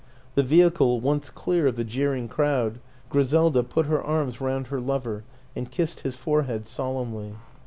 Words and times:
The 0.33 0.41
vehicle 0.41 0.99
once 0.99 1.29
clear 1.29 1.67
of 1.67 1.75
the 1.75 1.83
jeering 1.83 2.27
crowd, 2.27 2.79
Gri 3.11 3.23
selda 3.23 3.61
put 3.61 3.85
her 3.85 4.01
arms 4.01 4.41
round 4.41 4.65
her 4.69 4.81
lover 4.81 5.23
and 5.55 5.69
kissed 5.69 5.99
his 5.99 6.15
forehead 6.15 6.65
solemnly. 6.67 7.35